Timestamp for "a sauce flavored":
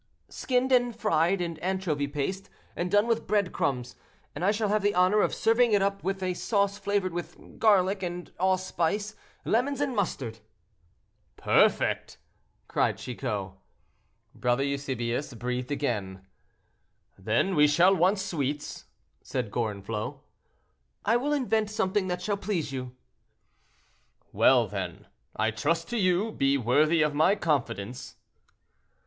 6.23-7.13